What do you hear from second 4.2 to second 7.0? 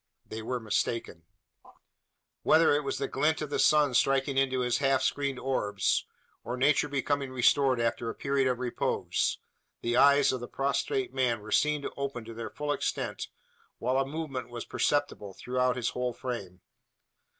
into his half screened orbs, or nature